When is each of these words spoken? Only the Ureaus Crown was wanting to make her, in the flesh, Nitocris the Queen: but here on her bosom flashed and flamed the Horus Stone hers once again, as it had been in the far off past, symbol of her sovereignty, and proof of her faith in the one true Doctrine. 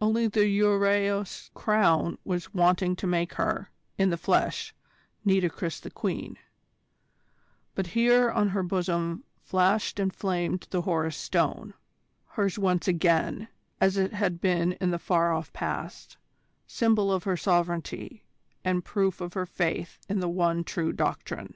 Only 0.00 0.26
the 0.26 0.46
Ureaus 0.48 1.50
Crown 1.52 2.16
was 2.24 2.54
wanting 2.54 2.96
to 2.96 3.06
make 3.06 3.34
her, 3.34 3.68
in 3.98 4.08
the 4.08 4.16
flesh, 4.16 4.74
Nitocris 5.22 5.80
the 5.80 5.90
Queen: 5.90 6.38
but 7.74 7.88
here 7.88 8.30
on 8.30 8.48
her 8.48 8.62
bosom 8.62 9.22
flashed 9.42 10.00
and 10.00 10.14
flamed 10.14 10.66
the 10.70 10.80
Horus 10.80 11.18
Stone 11.18 11.74
hers 12.26 12.58
once 12.58 12.88
again, 12.88 13.48
as 13.78 13.98
it 13.98 14.14
had 14.14 14.40
been 14.40 14.72
in 14.80 14.92
the 14.92 14.98
far 14.98 15.34
off 15.34 15.52
past, 15.52 16.16
symbol 16.66 17.12
of 17.12 17.24
her 17.24 17.36
sovereignty, 17.36 18.24
and 18.64 18.82
proof 18.82 19.20
of 19.20 19.34
her 19.34 19.44
faith 19.44 19.98
in 20.08 20.20
the 20.20 20.28
one 20.30 20.64
true 20.64 20.90
Doctrine. 20.94 21.52